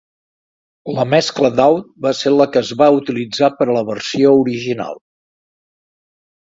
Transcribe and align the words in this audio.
La 0.99 1.05
mescla 1.09 1.51
Dowd 1.59 1.91
va 2.07 2.15
ser 2.21 2.33
la 2.37 2.49
que 2.55 2.61
es 2.65 2.73
va 2.81 2.89
utilitzar 2.97 3.53
per 3.61 3.71
a 3.71 3.79
la 3.79 3.87
versió 3.95 4.35
original. 4.43 5.01